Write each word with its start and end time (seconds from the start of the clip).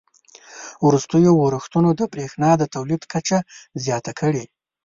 وروستیو 0.87 1.33
اورښتونو 1.43 1.89
د 1.99 2.01
بریښنا 2.11 2.51
د 2.57 2.63
تولید 2.75 3.01
کچه 3.13 3.37
زیاته 3.83 4.11
کړې 4.19 4.43